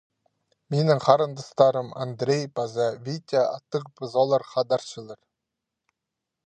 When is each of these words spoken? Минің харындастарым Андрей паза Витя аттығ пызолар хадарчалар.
Минің 0.75 1.01
харындастарым 1.07 1.91
Андрей 2.05 2.41
паза 2.61 2.89
Витя 3.09 3.43
аттығ 3.45 3.85
пызолар 4.01 4.47
хадарчалар. 4.55 5.23